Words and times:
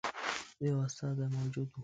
یو 0.65 0.77
استازی 0.87 1.25
موجود 1.35 1.67
وو. 1.71 1.79